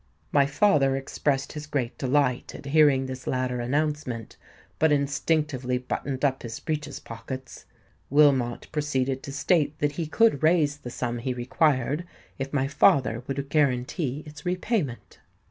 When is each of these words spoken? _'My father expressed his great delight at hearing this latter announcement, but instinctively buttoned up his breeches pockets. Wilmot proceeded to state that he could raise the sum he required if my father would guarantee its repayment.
_'My 0.31 0.47
father 0.47 0.95
expressed 0.95 1.53
his 1.53 1.67
great 1.67 1.95
delight 1.99 2.55
at 2.55 2.65
hearing 2.65 3.05
this 3.05 3.27
latter 3.27 3.59
announcement, 3.61 4.35
but 4.79 4.91
instinctively 4.91 5.77
buttoned 5.77 6.25
up 6.25 6.41
his 6.41 6.59
breeches 6.59 6.99
pockets. 6.99 7.65
Wilmot 8.09 8.65
proceeded 8.71 9.21
to 9.21 9.31
state 9.31 9.77
that 9.77 9.91
he 9.91 10.07
could 10.07 10.41
raise 10.41 10.77
the 10.77 10.89
sum 10.89 11.19
he 11.19 11.35
required 11.35 12.03
if 12.39 12.51
my 12.51 12.67
father 12.67 13.21
would 13.27 13.47
guarantee 13.49 14.23
its 14.25 14.43
repayment. 14.43 15.19